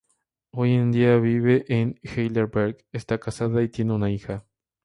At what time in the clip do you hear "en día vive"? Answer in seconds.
0.73-1.63